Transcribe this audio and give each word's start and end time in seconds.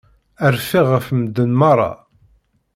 Rfiɣ 0.55 0.85
ɣef 0.93 1.05
medden 1.17 1.51
merra. 1.59 1.91